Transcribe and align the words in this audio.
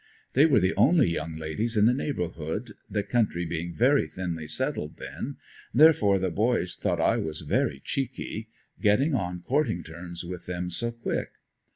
They 0.33 0.47
were 0.47 0.59
the 0.59 0.73
only 0.75 1.11
young 1.11 1.35
ladies 1.37 1.77
in 1.77 1.85
the 1.85 1.93
neighborhood, 1.93 2.71
the 2.89 3.03
country 3.03 3.45
being 3.45 3.71
very 3.75 4.07
thinly 4.07 4.47
settled 4.47 4.97
then, 4.97 5.35
therefore 5.75 6.17
the 6.17 6.31
boys 6.31 6.75
thought 6.75 6.99
I 6.99 7.17
was 7.17 7.41
very 7.41 7.79
"cheeky" 7.85 8.49
getting 8.81 9.13
on 9.13 9.43
courting 9.43 9.83
terms 9.83 10.23
with 10.23 10.47
them 10.47 10.71
so 10.71 10.89
quick. 10.89 11.29